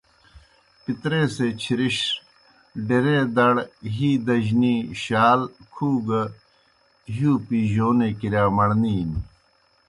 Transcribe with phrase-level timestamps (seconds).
[0.83, 1.97] پِتریسےچِھرِݜ
[2.87, 3.55] ڈیرے دڑ،
[3.93, 5.39] ہِی دجنی، شال،
[5.73, 6.21] کُھو گہ
[7.13, 9.19] ہِیؤ پیجونے کِرِیا مڑنے نیْ۔